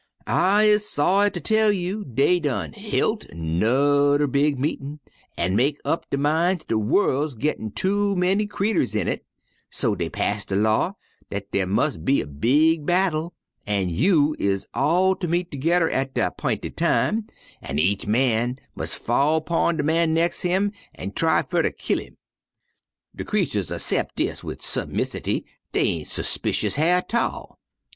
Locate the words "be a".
11.97-12.25